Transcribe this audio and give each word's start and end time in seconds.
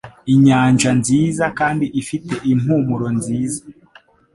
Inyanja 0.33 0.89
nziza 0.99 1.45
kandi 1.59 1.85
ifite 2.01 2.33
impumuro 2.51 3.07
nziza, 3.17 3.61